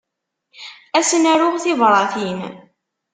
Ad 0.97 1.03
sen-aruɣ 1.09 1.55
tibratin. 1.63 2.39